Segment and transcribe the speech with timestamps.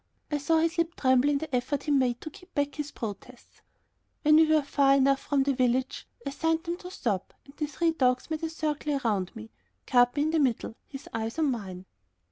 [0.31, 3.61] I saw his lip tremble in the effort he made to keep back his protests.
[4.23, 7.35] When we were far enough away from the village, I signed to them to stop,
[7.45, 9.51] and the three dogs made a circle round me,
[9.85, 11.85] Capi in the middle, his eyes on mine.